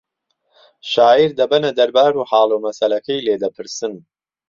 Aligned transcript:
شاعیر 0.91 1.31
دەبەنە 1.39 1.71
دەربار 1.79 2.13
و 2.15 2.27
حاڵ 2.29 2.49
و 2.53 2.63
مەسەلەکەی 2.65 3.23
لێ 3.25 3.35
دەپرسن 3.43 3.93